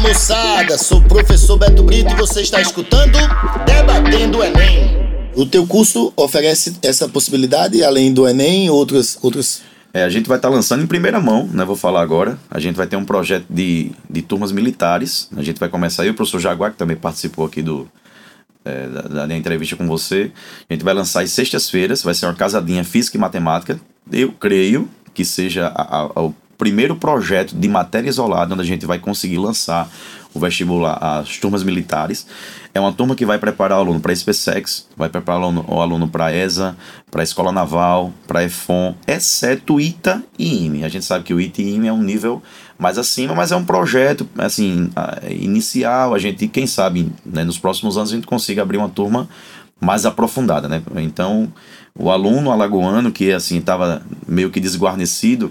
[0.00, 3.18] moçada, sou professor Beto Brito e você está escutando
[3.66, 4.98] Debatendo o Enem.
[5.34, 10.38] O teu curso oferece essa possibilidade, além do Enem, outras, outras É, a gente vai
[10.38, 11.64] estar lançando em primeira mão, né?
[11.64, 12.38] Vou falar agora.
[12.50, 15.28] A gente vai ter um projeto de, de turmas militares.
[15.36, 17.88] A gente vai começar aí, o professor Jaguar, que também participou aqui do,
[18.64, 20.30] é, da, da entrevista com você.
[20.68, 23.80] A gente vai lançar às sextas-feiras, vai ser uma casadinha física e matemática.
[24.12, 28.84] Eu creio que seja a- a- o primeiro projeto de matéria isolada onde a gente
[28.84, 29.90] vai conseguir lançar
[30.34, 32.26] o vestibular, as turmas militares.
[32.74, 36.06] É uma turma que vai preparar o aluno para a SpaceX, vai preparar o aluno,
[36.06, 36.76] para a ESA,
[37.10, 40.84] para a Escola Naval, para a EFON, exceto ITA e IME.
[40.84, 42.42] A gente sabe que o ITA e IME é um nível
[42.78, 44.90] mais acima, mas é um projeto assim
[45.30, 46.14] inicial.
[46.14, 49.28] A gente, quem sabe, né, nos próximos anos a gente consiga abrir uma turma
[49.80, 50.82] mais aprofundada, né?
[50.96, 51.50] Então,
[51.98, 55.50] o aluno alagoano que assim estava meio que desguarnecido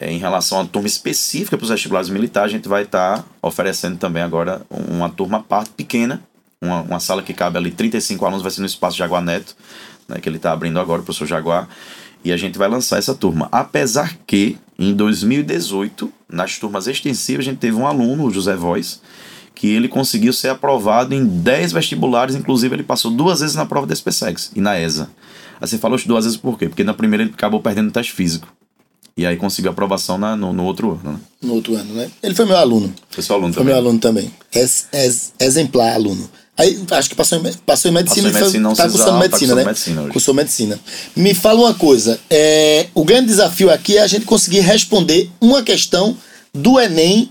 [0.00, 4.22] em relação a turma específica para os vestibulares militares, a gente vai estar oferecendo também
[4.22, 6.22] agora uma turma parte pequena,
[6.60, 9.56] uma, uma sala que cabe ali 35 alunos, vai ser no espaço Jaguar Neto,
[10.08, 11.68] né, que ele está abrindo agora, o professor Jaguar,
[12.24, 13.48] e a gente vai lançar essa turma.
[13.52, 19.00] Apesar que, em 2018, nas turmas extensivas, a gente teve um aluno, o José Voz,
[19.54, 23.86] que ele conseguiu ser aprovado em 10 vestibulares, inclusive ele passou duas vezes na prova
[23.86, 25.10] da SpaceX e na ESA.
[25.60, 26.68] Você falou duas vezes por quê?
[26.68, 28.46] Porque na primeira ele acabou perdendo o teste físico.
[29.16, 31.18] E aí conseguiu aprovação na, no, no outro ano, né?
[31.42, 32.10] no outro ano, né?
[32.22, 32.92] Ele foi meu aluno.
[33.08, 33.74] Foi seu aluno Foi também.
[33.74, 34.30] meu aluno também.
[34.52, 36.28] Ex, ex- exemplar aluno.
[36.58, 39.12] Aí acho que passou em, passou em medicina Passou em foi- medicina, não tá cursando
[39.12, 39.64] tá medicina, né?
[39.64, 40.12] medicina hoje.
[40.12, 40.80] Cursou medicina.
[41.14, 42.20] Me fala uma coisa.
[42.28, 46.16] É, o grande desafio aqui é a gente conseguir responder uma questão
[46.52, 47.30] do Enem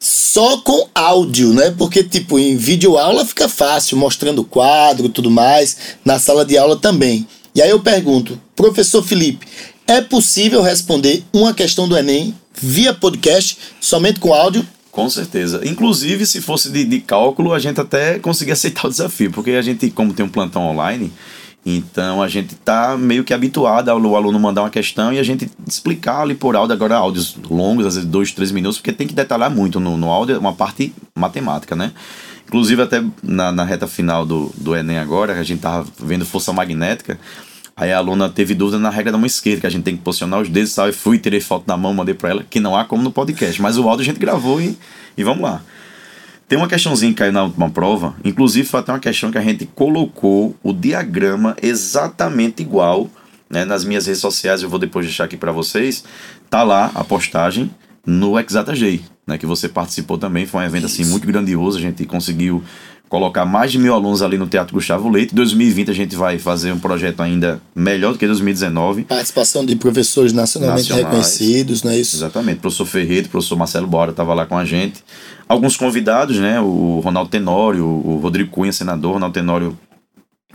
[0.00, 1.74] só com áudio, né?
[1.76, 6.56] Porque, tipo, em videoaula fica fácil, mostrando o quadro e tudo mais, na sala de
[6.56, 7.26] aula também.
[7.54, 9.46] E aí eu pergunto, professor Felipe,
[9.88, 14.64] é possível responder uma questão do Enem via podcast, somente com áudio?
[14.92, 15.62] Com certeza.
[15.64, 19.62] Inclusive, se fosse de, de cálculo, a gente até conseguia aceitar o desafio, porque a
[19.62, 21.10] gente, como tem um plantão online,
[21.64, 25.50] então a gente tá meio que habituado ao aluno mandar uma questão e a gente
[25.66, 29.14] explicar ali por áudio, agora áudios longos, às vezes dois, três minutos, porque tem que
[29.14, 31.92] detalhar muito no, no áudio, uma parte matemática, né?
[32.46, 36.50] Inclusive, até na, na reta final do, do Enem agora, a gente tava vendo força
[36.52, 37.18] magnética,
[37.78, 40.02] Aí a aluna teve dúvida na regra da mão esquerda, que a gente tem que
[40.02, 40.88] posicionar os dedos e tal.
[40.88, 43.62] E fui, tirei foto na mão, mandei pra ela, que não há como no podcast.
[43.62, 44.76] Mas o áudio a gente gravou e,
[45.16, 45.62] e vamos lá.
[46.48, 49.42] Tem uma questãozinha que caiu na última prova, inclusive foi até uma questão que a
[49.42, 53.08] gente colocou o diagrama exatamente igual
[53.50, 56.04] né, nas minhas redes sociais, eu vou depois deixar aqui para vocês.
[56.50, 57.70] Tá lá a postagem
[58.04, 62.04] no ExataJ, né, que você participou também, foi um evento assim muito grandioso, a gente
[62.06, 62.64] conseguiu
[63.08, 65.32] colocar mais de mil alunos ali no Teatro Gustavo Leite.
[65.32, 69.04] Em 2020 a gente vai fazer um projeto ainda melhor do que 2019.
[69.04, 71.06] Participação de professores nacionalmente Nacionais.
[71.06, 72.16] reconhecidos, não é isso?
[72.16, 75.02] Exatamente, professor Ferreira, professor Marcelo Bora estava lá com a gente.
[75.48, 76.60] Alguns convidados, né?
[76.60, 79.78] O Ronaldo Tenório, o Rodrigo Cunha, senador, Ronaldo Tenório,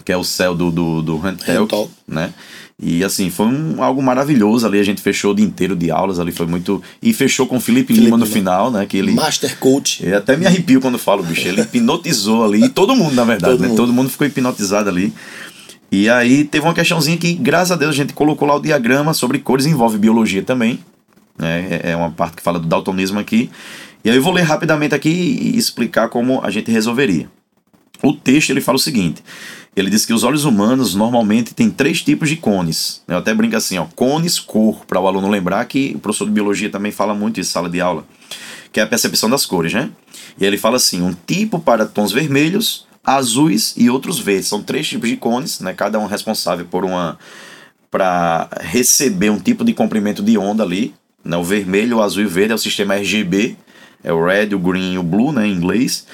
[0.06, 1.68] que é o céu do, do, do Rantel.
[2.08, 2.34] né?
[2.82, 4.80] E assim, foi um, algo maravilhoso ali.
[4.80, 6.82] A gente fechou o dia inteiro de aulas ali, foi muito.
[7.02, 8.36] E fechou com o Felipe, Lima no Lima.
[8.36, 8.86] final, né?
[8.86, 9.12] Que ele.
[9.14, 10.06] Master Coach.
[10.06, 11.48] Eu até me arrepio quando falo, bicho.
[11.48, 13.68] Ele hipnotizou ali, e todo mundo, na verdade, Todo né?
[13.70, 13.78] mundo.
[13.78, 15.14] Todo mundo ficou hipnotizado ali.
[15.92, 19.14] E aí teve uma questãozinha que, graças a Deus, a gente colocou lá o diagrama
[19.14, 20.80] sobre cores, envolve biologia também.
[21.38, 21.80] Né?
[21.84, 23.50] É é uma parte que fala do daltonismo aqui.
[24.04, 27.30] E aí eu vou ler rapidamente aqui e explicar como a gente resolveria.
[28.04, 29.24] O texto ele fala o seguinte:
[29.76, 33.02] ele diz que os olhos humanos normalmente têm três tipos de cones.
[33.08, 36.32] Eu até brinco assim, ó, cones cor, para o aluno lembrar que o professor de
[36.32, 38.06] biologia também fala muito em sala de aula,
[38.72, 39.90] que é a percepção das cores, né?
[40.40, 44.48] E ele fala assim: um tipo para tons vermelhos, azuis e outros verdes.
[44.48, 45.74] São três tipos de cones, né?
[45.74, 47.18] Cada um responsável por uma
[47.90, 50.94] para receber um tipo de comprimento de onda ali.
[51.24, 51.38] Né?
[51.38, 53.56] O vermelho, o azul e o verde é o sistema RGB,
[54.04, 56.08] é o red, o green e o blue, né, em inglês.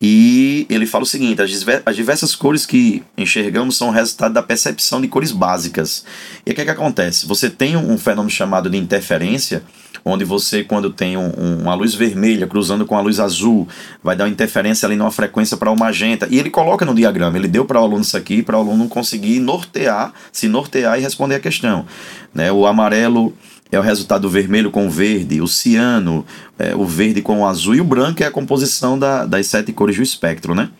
[0.00, 4.42] E ele fala o seguinte: as, diver- as diversas cores que enxergamos são resultado da
[4.42, 6.04] percepção de cores básicas.
[6.44, 7.26] E o que, é que acontece?
[7.26, 9.62] Você tem um, fenômeno chamado de interferência,
[10.04, 13.66] onde você, quando tem um- uma luz vermelha cruzando com a luz azul,
[14.04, 16.28] vai dar uma interferência ali numa frequência para o magenta.
[16.30, 18.88] E ele coloca no diagrama, ele deu para o aluno isso aqui, para o aluno
[18.88, 21.86] conseguir nortear, se nortear e responder a questão.
[22.34, 22.52] Né?
[22.52, 23.32] O amarelo
[23.70, 26.24] é o resultado do vermelho com o verde, o ciano,
[26.58, 29.72] é, o verde com o azul e o branco é a composição da- das sete
[29.72, 30.70] cores do espectro, né?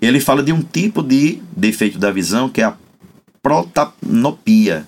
[0.00, 2.74] Ele fala de um tipo de defeito da visão que é a
[3.42, 4.86] protanopia,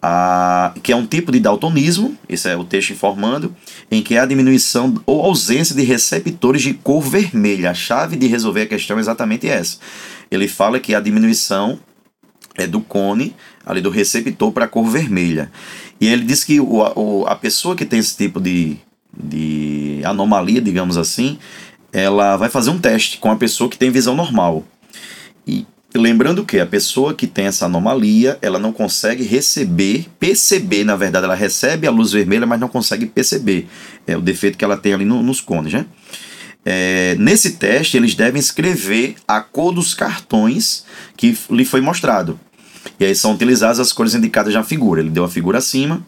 [0.00, 3.54] a, que é um tipo de daltonismo, esse é o texto informando,
[3.90, 7.70] em que há diminuição ou ausência de receptores de cor vermelha.
[7.70, 9.78] A chave de resolver a questão é exatamente essa.
[10.30, 11.78] Ele fala que a diminuição
[12.56, 13.34] é do cone,
[13.64, 15.50] ali do receptor para a cor vermelha.
[16.02, 18.76] E ele diz que o, a- o- a pessoa que tem esse tipo de,
[19.16, 21.38] de anomalia, digamos assim,
[21.92, 24.64] ela vai fazer um teste com a pessoa que tem visão normal.
[25.46, 25.64] E
[25.94, 31.24] lembrando que a pessoa que tem essa anomalia, ela não consegue receber, perceber, na verdade,
[31.24, 33.68] ela recebe a luz vermelha, mas não consegue perceber.
[34.04, 35.86] É o defeito que ela tem ali no, nos cones, né?
[36.64, 40.84] É, nesse teste, eles devem escrever a cor dos cartões
[41.16, 42.40] que lhe foi mostrado.
[42.98, 45.00] E aí são utilizadas as cores indicadas na figura.
[45.00, 46.04] Ele deu a figura acima,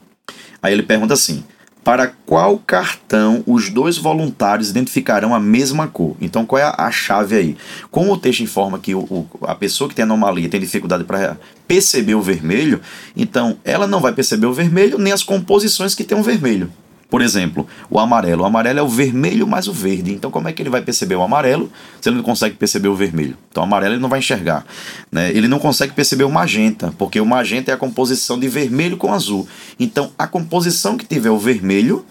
[0.62, 1.44] aí ele pergunta assim:
[1.84, 6.16] para qual cartão os dois voluntários identificarão a mesma cor?
[6.18, 7.56] Então, qual é a, chave aí?
[7.90, 11.36] Como o texto informa que o, o, a pessoa que tem anomalia tem dificuldade para
[11.68, 12.80] perceber o vermelho,
[13.14, 16.72] então ela não vai perceber o vermelho nem as composições que tem o vermelho.
[17.14, 18.42] Por exemplo, o amarelo.
[18.42, 20.12] O amarelo é o vermelho mais o verde.
[20.12, 21.70] Então, como é que ele vai perceber o amarelo
[22.00, 23.36] se ele não consegue perceber o vermelho?
[23.52, 24.66] Então, o amarelo ele não vai enxergar.
[25.12, 25.30] Né?
[25.30, 29.14] Ele não consegue perceber o magenta, porque o magenta é a composição de vermelho com
[29.14, 29.46] azul.
[29.78, 32.04] Então, a composição que tiver o vermelho,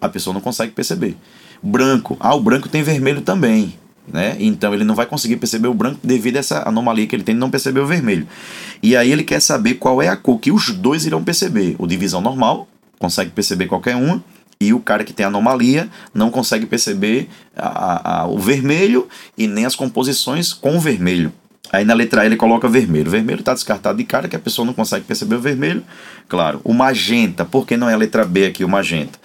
[0.00, 1.16] a pessoa não consegue perceber.
[1.62, 2.16] Branco.
[2.18, 3.78] Ah, o branco tem vermelho também.
[4.12, 4.38] Né?
[4.40, 7.36] Então ele não vai conseguir perceber o branco devido a essa anomalia que ele tem
[7.36, 8.26] de não perceber o vermelho.
[8.82, 11.76] E aí ele quer saber qual é a cor que os dois irão perceber.
[11.78, 12.66] O divisão normal
[12.98, 14.20] consegue perceber qualquer uma
[14.60, 19.64] e o cara que tem anomalia não consegue perceber a, a, o vermelho e nem
[19.64, 21.32] as composições com o vermelho.
[21.70, 23.08] Aí na letra A ele coloca vermelho.
[23.08, 25.82] O vermelho está descartado de cara que a pessoa não consegue perceber o vermelho.
[26.28, 29.18] Claro, o magenta, por que não é a letra B aqui, o magenta?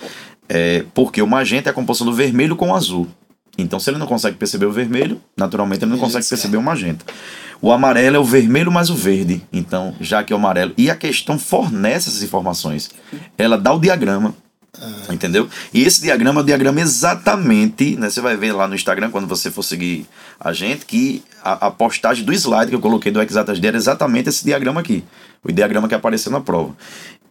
[0.50, 3.08] É porque o magenta é a composição do vermelho com o azul.
[3.58, 7.06] Então, se ele não consegue perceber o vermelho, naturalmente ele não consegue perceber o magenta.
[7.62, 9.42] O amarelo é o vermelho mais o verde.
[9.54, 10.74] Então, já que é o amarelo.
[10.76, 12.90] E a questão fornece essas informações.
[13.38, 14.36] Ela dá o diagrama,
[14.80, 15.14] ah.
[15.14, 15.48] Entendeu?
[15.72, 18.10] E esse diagrama é o diagrama exatamente, né?
[18.10, 20.08] Você vai ver lá no Instagram, quando você for seguir
[20.40, 24.30] a gente, que a, a postagem do slide que eu coloquei do Exatas era exatamente
[24.30, 25.04] esse diagrama aqui.
[25.44, 26.76] O diagrama que apareceu na prova.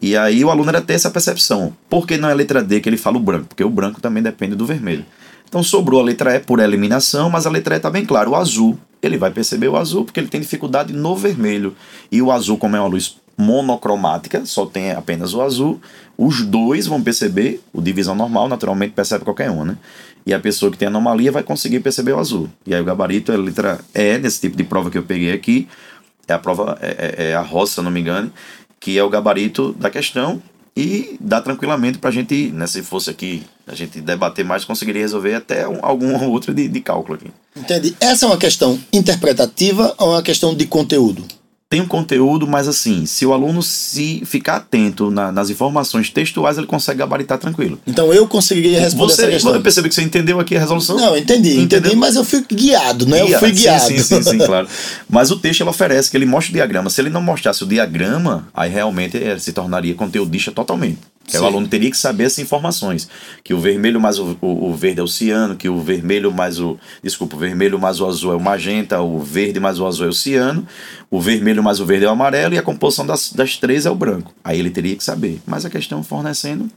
[0.01, 1.77] E aí o aluno era ter essa percepção.
[1.89, 3.47] Por que não é a letra D que ele fala o branco?
[3.47, 5.05] Porque o branco também depende do vermelho.
[5.49, 8.31] Então sobrou a letra E por eliminação, mas a letra E está bem claro.
[8.31, 11.75] O azul, ele vai perceber o azul porque ele tem dificuldade no vermelho.
[12.11, 15.81] E o azul, como é uma luz monocromática, só tem apenas o azul,
[16.17, 19.77] os dois vão perceber, o divisão normal naturalmente percebe qualquer um, né?
[20.25, 22.49] E a pessoa que tem anomalia vai conseguir perceber o azul.
[22.67, 25.33] E aí o gabarito é a letra E, nesse tipo de prova que eu peguei
[25.33, 25.67] aqui,
[26.29, 28.33] é a prova, é, é, é a roça, se não me engano,
[28.79, 30.41] que é o gabarito da questão
[30.77, 35.03] e dá tranquilamente para a gente, né, se fosse aqui a gente debater mais, conseguiria
[35.03, 37.31] resolver até um, algum outro de, de cálculo aqui.
[37.55, 37.95] Entendi.
[38.01, 41.25] Essa é uma questão interpretativa ou é uma questão de conteúdo?
[41.73, 46.59] Tem um conteúdo, mas assim, se o aluno se ficar atento na, nas informações textuais,
[46.59, 47.81] ele consegue gabaritar tranquilo.
[47.87, 49.55] Então eu conseguiria responder você, essa questão.
[49.55, 50.97] Eu percebi que você entendeu aqui a resolução?
[50.99, 51.79] Não, entendi, Entendeu?
[51.79, 53.25] entendi, mas eu fui guiado, né?
[53.25, 53.33] Guiado.
[53.33, 53.87] Eu fui guiado.
[53.87, 54.69] Sim, sim, sim, sim, claro.
[55.09, 56.91] Mas o texto ele oferece que ele mostra o diagrama.
[56.91, 60.99] Se ele não mostrasse o diagrama, aí realmente ele se tornaria conteudista totalmente.
[61.33, 63.09] É, o aluno teria que saber essas informações.
[63.45, 66.59] Que o vermelho mais o, o, o, verde é o ciano, que o vermelho mais
[66.59, 66.79] o.
[67.03, 70.09] Desculpa, o vermelho mais o azul é o magenta, o verde mais o azul é
[70.09, 70.67] o ciano,
[71.11, 73.91] o vermelho mais o verde é o amarelo e a composição das, das três é
[73.91, 74.35] o branco.
[74.43, 75.41] Aí ele teria que saber.
[75.47, 76.69] Mas a questão fornecendo.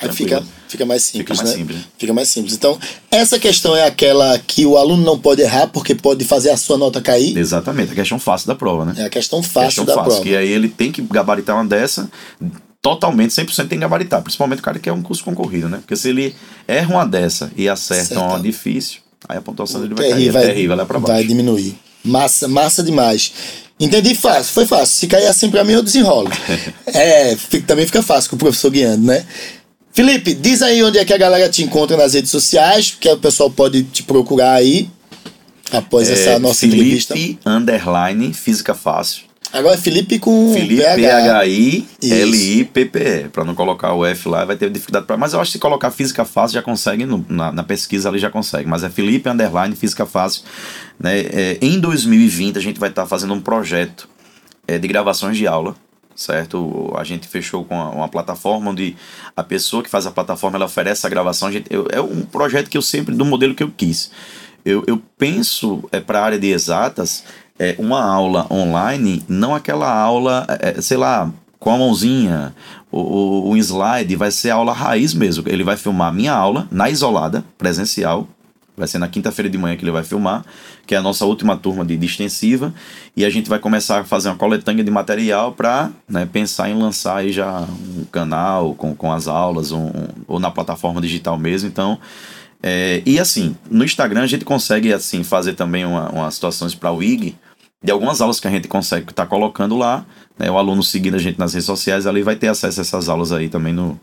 [0.00, 1.56] Aí fica, fica mais simples, fica mais né?
[1.56, 1.78] simples.
[1.98, 2.54] Fica mais simples.
[2.54, 2.78] Então,
[3.10, 6.78] essa questão é aquela que o aluno não pode errar porque pode fazer a sua
[6.78, 7.36] nota cair.
[7.36, 8.94] Exatamente, a questão fácil da prova, né?
[8.96, 10.22] É a questão fácil a questão da fácil, prova.
[10.22, 12.08] Que aí ele tem que gabaritar uma dessa
[12.82, 14.22] totalmente, 100% tem que gabaritar.
[14.22, 15.78] Principalmente o cara que quer um curso concorrido, né?
[15.78, 16.34] Porque se ele
[16.66, 20.30] erra uma dessa e acerta uma difícil, aí a pontuação dele vai cair.
[20.30, 21.14] Vai, é terrível, vai pra baixo.
[21.14, 21.78] Vai diminuir.
[22.04, 23.32] Massa, massa demais.
[23.80, 24.96] Entendi fácil, foi fácil.
[24.96, 26.30] Se cair assim pra mim, eu desenrolo.
[26.86, 29.24] é, fica, também fica fácil com o professor guiando, né?
[29.92, 33.18] Felipe, diz aí onde é que a galera te encontra nas redes sociais, que o
[33.18, 34.88] pessoal pode te procurar aí
[35.72, 37.14] após é, essa nossa Felipe entrevista.
[37.14, 39.27] Felipe underline Física Fácil.
[39.52, 41.88] Agora é Felipe com Felipe P-H-I-L-I-P-P-E.
[43.30, 45.06] Para não colocar o F lá, vai ter dificuldade.
[45.06, 45.16] Pra...
[45.16, 48.18] Mas eu acho que se colocar Física Fácil já consegue, no, na, na, pesquisa ali
[48.18, 48.68] já consegue.
[48.68, 50.42] Mas é Felipe Underline Física Fácil.
[51.00, 51.20] Né?
[51.20, 54.08] É, em 2020 a gente vai estar tá fazendo um projeto
[54.66, 55.74] é, de gravações de aula
[56.18, 56.92] certo?
[56.96, 58.96] A gente fechou com uma, uma, plataforma onde
[59.36, 61.46] a pessoa que faz a plataforma ela oferece a gravação.
[61.46, 64.10] A gente, eu, é um projeto que eu sempre, do modelo que eu quis.
[64.64, 67.22] Eu, eu penso é, para a área de exatas
[67.58, 72.54] é, uma aula online, não aquela aula, é, é sei lá, com a mãozinha,
[72.90, 75.44] o, o, slide, vai ser a aula raiz mesmo.
[75.46, 78.28] Ele vai filmar minha aula na isolada, presencial,
[78.76, 80.44] vai ser na quinta-feira de manhã que ele vai filmar,
[80.86, 82.72] que é a nossa última turma de, de extensiva,
[83.16, 86.74] e a gente vai começar a fazer uma coletânea de material para né, pensar em
[86.74, 89.90] lançar aí já um canal com, com as aulas, um,
[90.28, 91.68] ou na plataforma digital mesmo.
[91.68, 91.98] Então,
[92.62, 96.92] é, e assim, no Instagram a gente consegue assim fazer também uma, umas situações para
[96.92, 97.36] o IG,
[97.82, 100.04] de algumas aulas que a gente consegue estar tá colocando lá.
[100.38, 100.50] Né?
[100.50, 103.32] O aluno seguindo a gente nas redes sociais ali vai ter acesso a essas aulas
[103.32, 103.98] aí também no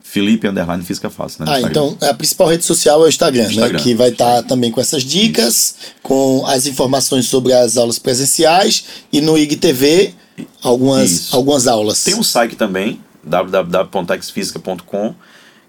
[0.00, 1.52] Felipe Underline Física Fácil, né?
[1.52, 3.50] Ah, então a principal rede social é o Instagram, né?
[3.50, 3.78] Instagram.
[3.78, 3.82] né?
[3.82, 5.76] Que vai estar tá também com essas dicas, Isso.
[6.02, 10.14] com as informações sobre as aulas presenciais e no IGTV
[10.62, 12.04] algumas, algumas aulas.
[12.04, 15.14] Tem um site também, www.exfísica.com,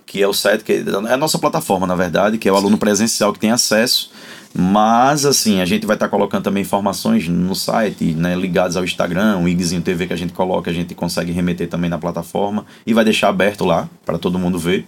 [0.06, 2.78] que é o site que é a nossa plataforma, na verdade, que é o aluno
[2.78, 4.12] presencial que tem acesso
[4.60, 8.84] mas, assim, a gente vai estar tá colocando também informações no site, né, ligadas ao
[8.84, 12.66] Instagram, o Igzinho TV que a gente coloca, a gente consegue remeter também na plataforma
[12.84, 14.88] e vai deixar aberto lá para todo mundo ver.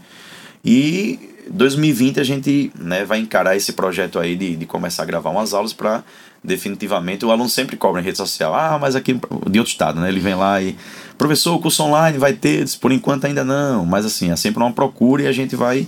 [0.66, 1.20] E
[1.52, 5.54] 2020 a gente né, vai encarar esse projeto aí de, de começar a gravar umas
[5.54, 6.04] aulas para
[6.44, 8.56] definitivamente o aluno sempre cobra em rede social.
[8.56, 10.10] Ah, mas aqui de outro estado, né?
[10.10, 10.76] Ele vem lá e
[11.16, 14.74] professor, o curso online vai ter, por enquanto ainda não, mas assim, é sempre uma
[14.74, 15.88] procura e a gente vai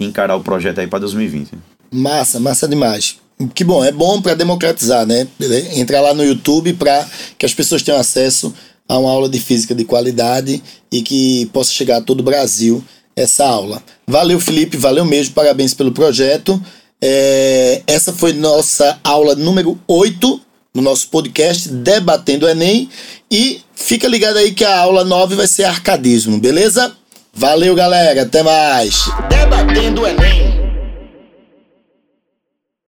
[0.00, 1.52] encarar o projeto aí para 2020.
[1.92, 3.16] Massa, massa demais.
[3.54, 5.26] Que bom, é bom para democratizar, né?
[5.74, 7.06] Entrar lá no YouTube para
[7.36, 8.54] que as pessoas tenham acesso
[8.88, 12.82] a uma aula de física de qualidade e que possa chegar a todo o Brasil
[13.14, 13.82] essa aula.
[14.06, 16.60] Valeu, Felipe, valeu mesmo, parabéns pelo projeto.
[17.00, 20.40] É, essa foi nossa aula número 8
[20.74, 22.88] no nosso podcast Debatendo o Enem.
[23.30, 26.92] E fica ligado aí que a aula 9 vai ser arcadismo, beleza?
[27.34, 29.04] Valeu, galera, até mais.
[29.28, 30.61] Debatendo o Enem.